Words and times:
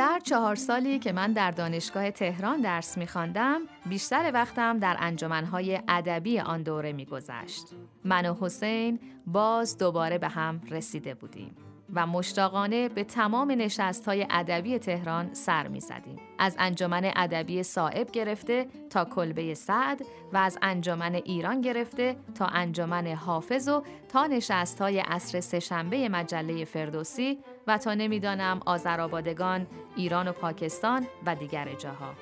در 0.00 0.20
چهار 0.24 0.54
سالی 0.54 0.98
که 0.98 1.12
من 1.12 1.32
در 1.32 1.50
دانشگاه 1.50 2.10
تهران 2.10 2.60
درس 2.60 2.98
میخواندم 2.98 3.60
بیشتر 3.86 4.30
وقتم 4.34 4.78
در 4.78 4.96
انجمنهای 5.00 5.80
ادبی 5.88 6.40
آن 6.40 6.62
دوره 6.62 6.92
میگذشت. 6.92 7.66
من 8.04 8.26
و 8.26 8.34
حسین 8.40 9.00
باز 9.26 9.78
دوباره 9.78 10.18
به 10.18 10.28
هم 10.28 10.60
رسیده 10.70 11.14
بودیم. 11.14 11.69
و 11.94 12.06
مشتاقانه 12.06 12.88
به 12.88 13.04
تمام 13.04 13.50
نشست 13.50 14.04
های 14.04 14.26
ادبی 14.30 14.78
تهران 14.78 15.34
سر 15.34 15.68
می 15.68 15.80
زدیم. 15.80 16.16
از 16.38 16.56
انجمن 16.58 17.10
ادبی 17.16 17.62
صائب 17.62 18.10
گرفته 18.10 18.66
تا 18.90 19.04
کلبه 19.04 19.54
سعد 19.54 20.02
و 20.32 20.36
از 20.36 20.58
انجمن 20.62 21.14
ایران 21.14 21.60
گرفته 21.60 22.16
تا 22.34 22.46
انجمن 22.46 23.06
حافظ 23.06 23.68
و 23.68 23.82
تا 24.08 24.26
نشست 24.26 24.80
های 24.80 25.00
عصر 25.00 25.40
سهشنبه 25.40 26.08
مجله 26.08 26.64
فردوسی 26.64 27.38
و 27.66 27.78
تا 27.78 27.94
نمی‌دانم 27.94 28.60
آذرآبادگان، 28.66 29.66
ایران 29.96 30.28
و 30.28 30.32
پاکستان 30.32 31.06
و 31.26 31.34
دیگر 31.34 31.74
جاها. 31.74 32.14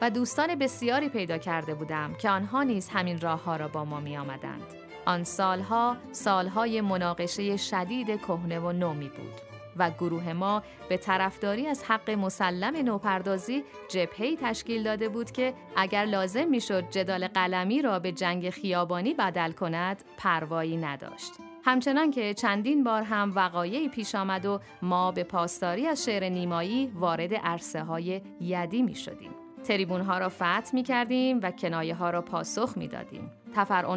و 0.00 0.10
دوستان 0.10 0.54
بسیاری 0.54 1.08
پیدا 1.08 1.38
کرده 1.38 1.74
بودم 1.74 2.14
که 2.14 2.30
آنها 2.30 2.62
نیز 2.62 2.88
همین 2.88 3.20
راه 3.20 3.44
ها 3.44 3.56
را 3.56 3.68
با 3.68 3.84
ما 3.84 4.00
می 4.00 4.16
آمدند. 4.16 4.85
آن 5.06 5.24
سالها 5.24 5.96
سالهای 6.12 6.80
مناقشه 6.80 7.56
شدید 7.56 8.20
کهنه 8.20 8.58
و 8.58 8.72
نومی 8.72 9.08
بود 9.08 9.40
و 9.76 9.90
گروه 9.90 10.32
ما 10.32 10.62
به 10.88 10.96
طرفداری 10.96 11.66
از 11.66 11.84
حق 11.84 12.10
مسلم 12.10 12.76
نوپردازی 12.76 13.64
جبهه‌ای 13.88 14.38
تشکیل 14.40 14.82
داده 14.82 15.08
بود 15.08 15.30
که 15.30 15.54
اگر 15.76 16.04
لازم 16.04 16.48
می‌شد 16.48 16.90
جدال 16.90 17.28
قلمی 17.28 17.82
را 17.82 17.98
به 17.98 18.12
جنگ 18.12 18.50
خیابانی 18.50 19.14
بدل 19.14 19.52
کند 19.52 20.04
پروایی 20.16 20.76
نداشت. 20.76 21.32
همچنان 21.64 22.10
که 22.10 22.34
چندین 22.34 22.84
بار 22.84 23.02
هم 23.02 23.32
وقایعی 23.34 23.88
پیش 23.88 24.14
آمد 24.14 24.46
و 24.46 24.60
ما 24.82 25.12
به 25.12 25.24
پاسداری 25.24 25.86
از 25.86 26.04
شعر 26.04 26.28
نیمایی 26.28 26.92
وارد 26.94 27.34
عرصه 27.34 27.82
های 27.82 28.22
یدی 28.40 28.82
می 28.82 28.94
شدیم. 28.94 29.45
تریبون 29.66 30.00
ها 30.00 30.18
را 30.18 30.28
فتح 30.28 30.70
می 30.72 30.82
کردیم 30.82 31.40
و 31.42 31.50
کنایه 31.50 31.94
ها 31.94 32.10
را 32.10 32.22
پاسخ 32.22 32.72
می 32.76 32.88
دادیم. 32.88 33.30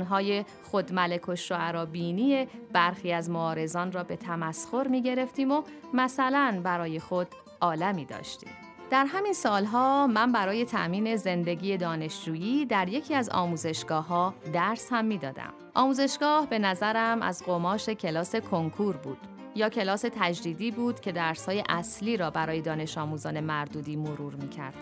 های 0.09 0.45
خود 0.64 0.94
ملک 0.94 1.30
و 1.30 1.36
شعرابینی 1.36 2.48
برخی 2.73 3.12
از 3.12 3.30
معارضان 3.30 3.92
را 3.92 4.03
به 4.03 4.16
تمسخر 4.16 4.88
می 4.88 5.02
گرفتیم 5.02 5.52
و 5.52 5.64
مثلا 5.94 6.62
برای 6.64 7.00
خود 7.00 7.28
عالمی 7.62 8.06
داشتیم. 8.06 8.52
در 8.90 9.06
همین 9.06 9.34
سالها 9.34 10.08
من 10.08 10.31
برای 10.31 10.66
تأمین 10.66 11.16
زندگی 11.16 11.78
دانشجویی 11.78 12.66
در 12.66 12.90
یکی 12.90 13.16
از 13.16 13.30
آموزشگاه 13.30 14.08
ها 14.08 14.34
درس 14.53 14.88
هم 14.92 15.06
می 15.06 15.17
دادم. 15.17 15.53
آموزشگاه 15.75 16.47
به 16.47 16.59
نظرم 16.59 17.22
از 17.22 17.44
قماش 17.45 17.90
کلاس 17.90 18.36
کنکور 18.36 18.97
بود 18.97 19.17
یا 19.56 19.70
کلاس 19.70 20.06
تجدیدی 20.16 20.72
بود 20.72 21.00
که 21.00 21.12
درسهای 21.12 21.64
اصلی 21.70 22.17
را 22.17 22.30
برای 22.30 22.62
دانش 22.62 22.97
آموزان 22.97 23.40
مردودی 23.40 23.95
مرور 23.95 24.36
می 24.36 24.50
کرد. 24.50 24.75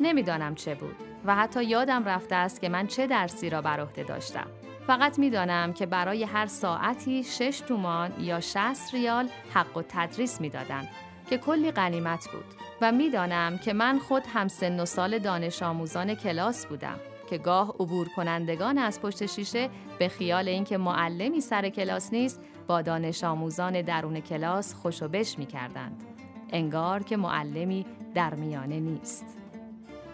نمی‌دانم 0.00 0.54
چه 0.54 0.74
بود 0.74 0.96
و 1.24 1.34
حتی 1.34 1.64
یادم 1.64 2.04
رفته 2.04 2.34
است 2.34 2.60
که 2.60 2.68
من 2.68 2.86
چه 2.86 3.06
درسی 3.06 3.50
را 3.50 3.62
بر 3.62 3.80
عهده 3.80 4.02
داشتم. 4.02 4.46
فقط 4.86 5.18
می‌دانم 5.18 5.72
که 5.72 5.86
برای 5.86 6.24
هر 6.24 6.46
ساعتی 6.46 7.24
شش 7.24 7.60
تومان 7.68 8.12
یا 8.20 8.40
60 8.40 8.94
ریال 8.94 9.28
حق 9.54 9.76
و 9.76 9.82
تدریس 9.88 10.40
می‌دادند 10.40 10.88
که 11.30 11.38
کلی 11.38 11.70
غنیمت 11.70 12.28
بود 12.32 12.44
و 12.80 12.92
می‌دانم 12.92 13.58
که 13.58 13.72
من 13.72 13.98
خود 13.98 14.22
هم 14.34 14.48
سن 14.48 14.80
و 14.80 14.84
سال 14.84 15.18
دانش 15.18 15.62
آموزان 15.62 16.14
کلاس 16.14 16.66
بودم 16.66 16.96
که 17.30 17.38
گاه 17.38 17.68
عبور 17.68 18.08
کنندگان 18.08 18.78
از 18.78 19.00
پشت 19.00 19.26
شیشه 19.26 19.68
به 19.98 20.08
خیال 20.08 20.48
اینکه 20.48 20.78
معلمی 20.78 21.40
سر 21.40 21.68
کلاس 21.68 22.12
نیست 22.12 22.40
با 22.66 22.82
دانش 22.82 23.24
آموزان 23.24 23.82
درون 23.82 24.20
کلاس 24.20 24.74
خوشو 24.74 25.08
بش 25.08 25.38
می 25.38 25.46
کردند. 25.46 26.04
انگار 26.52 27.02
که 27.02 27.16
معلمی 27.16 27.86
در 28.14 28.34
میانه 28.34 28.80
نیست. 28.80 29.26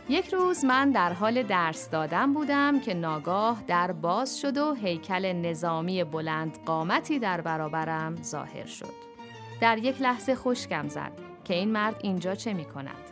یک 0.09 0.34
روز 0.34 0.65
من 0.65 0.91
در 0.91 1.12
حال 1.12 1.43
درس 1.43 1.91
دادن 1.91 2.33
بودم 2.33 2.81
که 2.81 2.94
ناگاه 2.94 3.62
در 3.67 3.93
باز 3.93 4.41
شد 4.41 4.59
و 4.59 4.75
هیکل 4.75 5.33
نظامی 5.33 6.05
بلند 6.05 6.59
قامتی 6.67 7.19
در 7.19 7.41
برابرم 7.41 8.22
ظاهر 8.22 8.67
شد. 8.67 8.94
در 9.61 9.78
یک 9.78 10.03
لحظه 10.03 10.34
خشکم 10.34 10.89
زد 10.89 11.12
که 11.44 11.55
این 11.55 11.72
مرد 11.72 11.97
اینجا 12.03 12.34
چه 12.34 12.53
می 12.53 12.65
کند؟ 12.65 13.11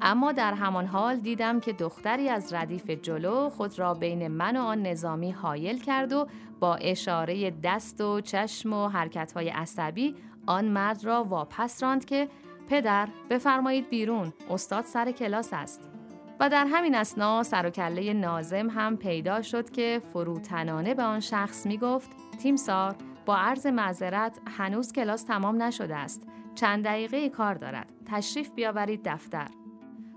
اما 0.00 0.32
در 0.32 0.54
همان 0.54 0.86
حال 0.86 1.16
دیدم 1.16 1.60
که 1.60 1.72
دختری 1.72 2.28
از 2.28 2.52
ردیف 2.52 2.90
جلو 2.90 3.48
خود 3.48 3.78
را 3.78 3.94
بین 3.94 4.28
من 4.28 4.56
و 4.56 4.60
آن 4.60 4.82
نظامی 4.82 5.30
حایل 5.30 5.82
کرد 5.82 6.12
و 6.12 6.26
با 6.60 6.74
اشاره 6.74 7.50
دست 7.50 8.00
و 8.00 8.20
چشم 8.20 8.72
و 8.72 8.88
حرکتهای 8.88 9.48
عصبی 9.48 10.14
آن 10.46 10.64
مرد 10.64 11.04
را 11.04 11.24
واپس 11.24 11.82
راند 11.82 12.04
که 12.04 12.28
پدر 12.68 13.08
بفرمایید 13.30 13.90
بیرون 13.90 14.32
استاد 14.50 14.84
سر 14.84 15.12
کلاس 15.12 15.48
است 15.52 15.91
و 16.40 16.48
در 16.48 16.66
همین 16.66 16.94
اسنا 16.94 17.42
سر 17.42 17.66
و 17.66 17.70
کله 17.70 18.12
نازم 18.12 18.70
هم 18.70 18.96
پیدا 18.96 19.42
شد 19.42 19.70
که 19.70 20.02
فروتنانه 20.12 20.94
به 20.94 21.02
آن 21.02 21.20
شخص 21.20 21.66
می 21.66 21.78
گفت 21.78 22.10
تیمسار 22.42 22.96
با 23.26 23.36
عرض 23.36 23.66
معذرت 23.66 24.38
هنوز 24.58 24.92
کلاس 24.92 25.22
تمام 25.22 25.62
نشده 25.62 25.96
است. 25.96 26.26
چند 26.54 26.84
دقیقه 26.84 27.28
کار 27.28 27.54
دارد. 27.54 27.92
تشریف 28.06 28.50
بیاورید 28.50 29.00
دفتر. 29.04 29.48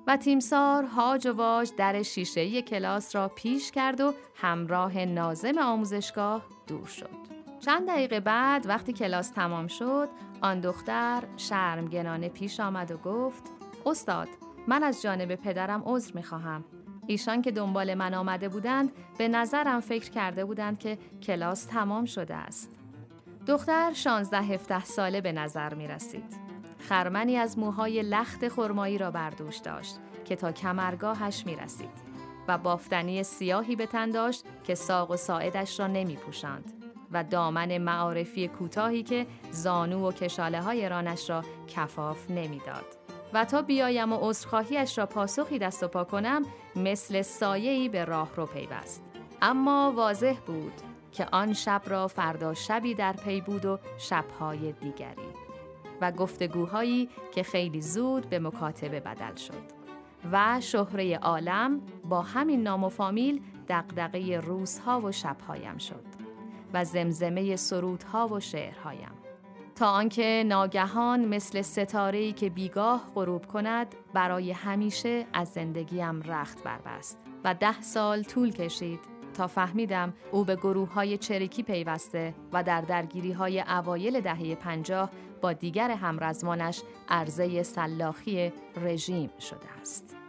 و 0.07 0.17
تیمسار 0.17 0.83
هاج 0.83 1.27
و 1.27 1.33
واج 1.33 1.71
در 1.77 2.01
شیشه 2.01 2.61
کلاس 2.61 3.15
را 3.15 3.27
پیش 3.27 3.71
کرد 3.71 4.01
و 4.01 4.13
همراه 4.35 5.05
نازم 5.05 5.57
آموزشگاه 5.57 6.45
دور 6.67 6.85
شد. 6.85 7.09
چند 7.59 7.87
دقیقه 7.87 8.19
بعد 8.19 8.65
وقتی 8.67 8.93
کلاس 8.93 9.29
تمام 9.29 9.67
شد 9.67 10.09
آن 10.41 10.59
دختر 10.59 11.23
شرمگنانه 11.37 12.29
پیش 12.29 12.59
آمد 12.59 12.91
و 12.91 12.97
گفت 12.97 13.43
استاد 13.85 14.27
من 14.67 14.83
از 14.83 15.01
جانب 15.01 15.35
پدرم 15.35 15.83
عذر 15.85 16.11
می 16.15 16.23
خواهم. 16.23 16.65
ایشان 17.07 17.41
که 17.41 17.51
دنبال 17.51 17.93
من 17.93 18.13
آمده 18.13 18.49
بودند 18.49 18.91
به 19.17 19.27
نظرم 19.27 19.79
فکر 19.79 20.09
کرده 20.09 20.45
بودند 20.45 20.79
که 20.79 20.97
کلاس 21.23 21.65
تمام 21.65 22.05
شده 22.05 22.35
است. 22.35 22.79
دختر 23.47 23.93
16 23.93 24.37
17 24.37 24.83
ساله 24.85 25.21
به 25.21 25.31
نظر 25.31 25.73
می 25.73 25.87
رسید. 25.87 26.45
خرمنی 26.79 27.37
از 27.37 27.59
موهای 27.59 28.01
لخت 28.01 28.47
خرمایی 28.47 28.97
را 28.97 29.11
بردوش 29.11 29.57
داشت 29.57 29.99
که 30.25 30.35
تا 30.35 30.51
کمرگاهش 30.51 31.45
می 31.45 31.55
رسید 31.55 32.05
و 32.47 32.57
بافتنی 32.57 33.23
سیاهی 33.23 33.75
به 33.75 33.85
تن 33.85 34.11
داشت 34.11 34.45
که 34.63 34.75
ساق 34.75 35.11
و 35.11 35.15
ساعدش 35.15 35.79
را 35.79 35.87
نمی 35.87 36.15
پوشند 36.15 36.73
و 37.11 37.23
دامن 37.23 37.77
معارفی 37.77 38.47
کوتاهی 38.47 39.03
که 39.03 39.27
زانو 39.51 40.07
و 40.07 40.11
کشاله 40.11 40.61
های 40.61 40.89
رانش 40.89 41.29
را 41.29 41.43
کفاف 41.67 42.29
نمی‌داد. 42.29 43.04
و 43.35 43.45
تا 43.45 43.61
بیایم 43.61 44.13
و 44.13 44.17
عذرخواهیش 44.21 44.97
را 44.97 45.05
پاسخی 45.05 45.59
دست 45.59 45.83
و 45.83 45.87
پا 45.87 46.03
کنم 46.03 46.41
مثل 46.75 47.21
سایه‌ای 47.21 47.89
به 47.89 48.05
راه 48.05 48.29
رو 48.35 48.45
پیوست. 48.45 49.03
اما 49.41 49.93
واضح 49.95 50.35
بود 50.47 50.73
که 51.11 51.27
آن 51.31 51.53
شب 51.53 51.81
را 51.85 52.07
فردا 52.07 52.53
شبی 52.53 52.93
در 52.93 53.13
پی 53.13 53.41
بود 53.41 53.65
و 53.65 53.79
شبهای 53.97 54.71
دیگری 54.71 55.29
و 56.01 56.11
گفتگوهایی 56.11 57.09
که 57.31 57.43
خیلی 57.43 57.81
زود 57.81 58.29
به 58.29 58.39
مکاتبه 58.39 58.99
بدل 58.99 59.35
شد 59.35 59.63
و 60.31 60.61
شهره 60.61 61.17
عالم 61.17 61.81
با 62.09 62.21
همین 62.21 62.63
نام 62.63 62.83
و 62.83 62.89
فامیل 62.89 63.41
دقدقه 63.69 64.41
روزها 64.45 65.01
و 65.01 65.11
شبهایم 65.11 65.77
شد 65.77 66.05
و 66.73 66.85
زمزمه 66.85 67.55
سرودها 67.55 68.27
و 68.27 68.39
شعرهایم. 68.39 69.24
تا 69.75 69.87
آنکه 69.87 70.43
ناگهان 70.47 71.25
مثل 71.25 71.61
ستاره‌ای 71.61 72.31
که 72.33 72.49
بیگاه 72.49 73.11
غروب 73.15 73.45
کند 73.45 73.95
برای 74.13 74.51
همیشه 74.51 75.25
از 75.33 75.49
زندگیم 75.49 76.21
رخت 76.21 76.63
بربست 76.63 77.19
و 77.43 77.53
ده 77.53 77.81
سال 77.81 78.23
طول 78.23 78.51
کشید 78.51 78.99
تا 79.33 79.47
فهمیدم 79.47 80.13
او 80.31 80.43
به 80.43 80.55
گروه 80.55 80.93
های 80.93 81.17
چریکی 81.17 81.63
پیوسته 81.63 82.35
و 82.53 82.63
در 82.63 82.81
درگیری 82.81 83.31
های 83.31 83.61
اوایل 83.61 84.21
دهه 84.21 84.55
پنجاه 84.55 85.09
با 85.41 85.53
دیگر 85.53 85.91
همرزمانش 85.91 86.81
عرضه 87.09 87.63
سلاخی 87.63 88.53
رژیم 88.75 89.29
شده 89.39 89.79
است. 89.81 90.24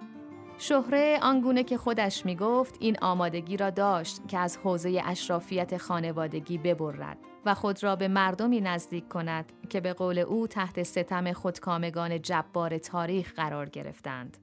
شهره 0.58 1.18
آنگونه 1.22 1.64
که 1.64 1.76
خودش 1.76 2.26
می 2.26 2.36
گفت 2.36 2.76
این 2.80 2.96
آمادگی 3.02 3.56
را 3.56 3.70
داشت 3.70 4.28
که 4.28 4.38
از 4.38 4.56
حوزه 4.56 5.02
اشرافیت 5.04 5.76
خانوادگی 5.76 6.58
ببرد 6.58 7.18
و 7.46 7.54
خود 7.54 7.82
را 7.82 7.96
به 7.96 8.08
مردمی 8.08 8.60
نزدیک 8.60 9.08
کند 9.08 9.52
که 9.68 9.80
به 9.80 9.92
قول 9.92 10.18
او 10.18 10.46
تحت 10.46 10.82
ستم 10.82 11.32
خودکامگان 11.32 12.22
جبار 12.22 12.78
تاریخ 12.78 13.32
قرار 13.34 13.68
گرفتند. 13.68 14.36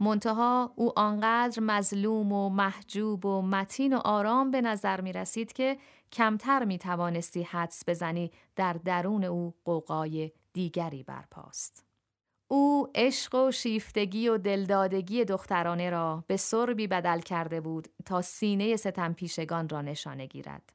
منتها 0.00 0.72
او 0.76 0.98
آنقدر 0.98 1.62
مظلوم 1.62 2.32
و 2.32 2.48
محجوب 2.48 3.26
و 3.26 3.42
متین 3.42 3.96
و 3.96 4.00
آرام 4.04 4.50
به 4.50 4.60
نظر 4.60 5.00
می 5.00 5.12
رسید 5.12 5.52
که 5.52 5.76
کمتر 6.12 6.64
می 6.64 6.78
توانستی 6.78 7.42
حدس 7.42 7.82
بزنی 7.86 8.30
در 8.56 8.72
درون 8.72 9.24
او 9.24 9.54
قوقای 9.64 10.32
دیگری 10.52 11.02
برپاست. 11.02 11.83
او 12.54 12.88
عشق 12.94 13.34
و 13.34 13.50
شیفتگی 13.50 14.28
و 14.28 14.38
دلدادگی 14.38 15.24
دخترانه 15.24 15.90
را 15.90 16.24
به 16.26 16.36
سربی 16.36 16.86
بدل 16.86 17.20
کرده 17.20 17.60
بود 17.60 17.88
تا 18.04 18.22
سینه 18.22 18.76
ستم 18.76 19.12
پیشگان 19.12 19.68
را 19.68 19.82
نشانه 19.82 20.26
گیرد. 20.26 20.72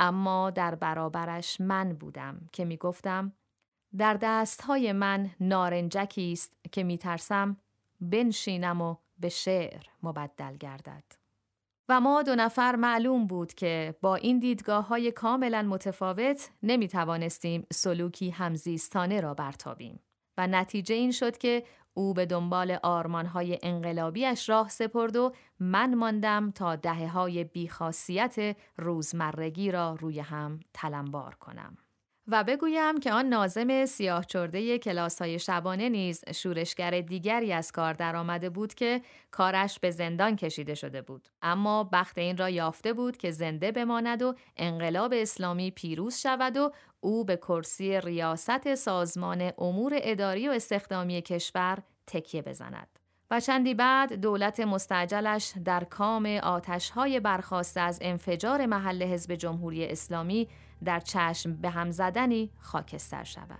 اما 0.00 0.50
در 0.50 0.74
برابرش 0.74 1.60
من 1.60 1.92
بودم 1.92 2.40
که 2.52 2.64
می 2.64 2.76
گفتم 2.76 3.32
در 3.98 4.14
دستهای 4.14 4.92
من 4.92 5.30
نارنجکی 5.40 6.32
است 6.32 6.56
که 6.72 6.82
میترسم 6.82 7.56
بنشینم 8.00 8.80
و 8.80 8.96
به 9.18 9.28
شعر 9.28 9.82
مبدل 10.02 10.56
گردد. 10.56 11.04
و 11.88 12.00
ما 12.00 12.22
دو 12.22 12.34
نفر 12.34 12.76
معلوم 12.76 13.26
بود 13.26 13.54
که 13.54 13.94
با 14.00 14.16
این 14.16 14.38
دیدگاه 14.38 14.86
های 14.86 15.12
کاملا 15.12 15.62
متفاوت 15.62 16.50
نمی 16.62 16.88
توانستیم 16.88 17.66
سلوکی 17.72 18.30
همزیستانه 18.30 19.20
را 19.20 19.34
برتابیم 19.34 20.00
و 20.38 20.46
نتیجه 20.46 20.94
این 20.94 21.12
شد 21.12 21.38
که 21.38 21.64
او 21.94 22.14
به 22.14 22.26
دنبال 22.26 22.70
های 23.34 23.58
انقلابیش 23.62 24.48
راه 24.48 24.68
سپرد 24.68 25.16
و 25.16 25.32
من 25.60 25.94
ماندم 25.94 26.50
تا 26.50 26.76
دهه 26.76 27.08
های 27.08 27.44
بیخاصیت 27.44 28.56
روزمرگی 28.76 29.72
را 29.72 29.96
روی 30.00 30.20
هم 30.20 30.60
تلمبار 30.74 31.34
کنم. 31.34 31.76
و 32.28 32.44
بگویم 32.44 33.00
که 33.00 33.12
آن 33.12 33.28
نازم 33.28 33.86
سیاه 33.86 34.24
چرده 34.24 34.78
کلاس 34.78 35.22
های 35.22 35.38
شبانه 35.38 35.88
نیز 35.88 36.24
شورشگر 36.34 37.00
دیگری 37.00 37.52
از 37.52 37.72
کار 37.72 37.92
درآمده 37.92 38.50
بود 38.50 38.74
که 38.74 39.02
کارش 39.30 39.78
به 39.78 39.90
زندان 39.90 40.36
کشیده 40.36 40.74
شده 40.74 41.02
بود. 41.02 41.28
اما 41.42 41.84
بخت 41.84 42.18
این 42.18 42.36
را 42.36 42.50
یافته 42.50 42.92
بود 42.92 43.16
که 43.16 43.30
زنده 43.30 43.72
بماند 43.72 44.22
و 44.22 44.34
انقلاب 44.56 45.12
اسلامی 45.16 45.70
پیروز 45.70 46.16
شود 46.16 46.56
و 46.56 46.72
او 47.00 47.24
به 47.24 47.36
کرسی 47.36 48.00
ریاست 48.00 48.74
سازمان 48.74 49.52
امور 49.58 49.92
اداری 49.96 50.48
و 50.48 50.52
استخدامی 50.52 51.22
کشور 51.22 51.78
تکیه 52.06 52.42
بزند. 52.42 53.01
و 53.32 53.40
چندی 53.40 53.74
بعد 53.74 54.12
دولت 54.12 54.60
مستعجلش 54.60 55.52
در 55.64 55.84
کام 55.84 56.26
آتشهای 56.26 57.20
برخواسته 57.20 57.80
از 57.80 57.98
انفجار 58.02 58.66
محل 58.66 59.02
حزب 59.02 59.34
جمهوری 59.34 59.86
اسلامی 59.86 60.48
در 60.84 61.00
چشم 61.00 61.56
به 61.56 61.70
هم 61.70 61.90
زدنی 61.90 62.50
خاکستر 62.60 63.24
شود. 63.24 63.58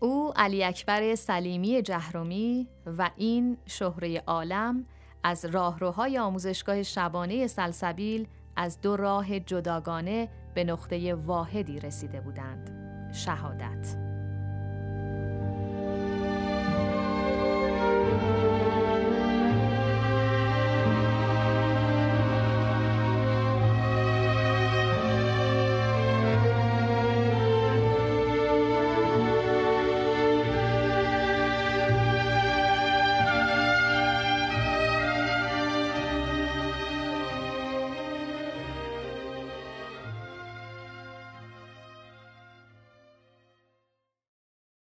او 0.00 0.32
علی 0.36 0.64
اکبر 0.64 1.14
سلیمی 1.14 1.82
جهرومی 1.82 2.68
و 2.86 3.10
این 3.16 3.58
شهره 3.66 4.22
عالم 4.26 4.86
از 5.22 5.44
راهروهای 5.44 6.18
آموزشگاه 6.18 6.82
شبانه 6.82 7.46
سلسبیل 7.46 8.26
از 8.56 8.80
دو 8.80 8.96
راه 8.96 9.40
جداگانه 9.40 10.28
به 10.54 10.64
نقطه 10.64 11.14
واحدی 11.14 11.80
رسیده 11.80 12.20
بودند. 12.20 12.70
شهادت 13.14 14.03